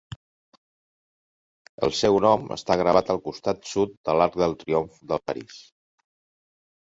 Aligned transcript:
El 1.87 1.93
seu 1.97 2.17
nom 2.25 2.47
està 2.55 2.77
gravat 2.83 3.11
al 3.15 3.21
costat 3.27 3.61
sud 3.73 3.93
de 4.09 4.17
l'Arc 4.21 4.39
de 4.45 4.49
Triomf 4.65 4.97
de 5.13 5.21
París. 5.29 5.61